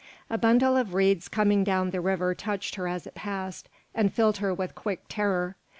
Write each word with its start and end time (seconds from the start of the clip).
A 0.31 0.37
bundle 0.39 0.75
of 0.77 0.95
reeds 0.95 1.27
coming 1.27 1.63
down 1.63 1.91
the 1.91 2.01
river 2.01 2.33
touched 2.33 2.73
her 2.73 2.87
as 2.87 3.05
it 3.05 3.13
passed, 3.13 3.69
and 3.93 4.11
filled 4.11 4.37
her 4.37 4.51
with 4.51 4.73
quick 4.73 5.01
terror. 5.07 5.57